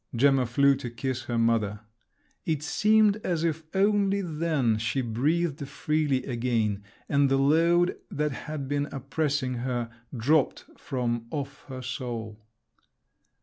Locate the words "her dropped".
9.59-10.65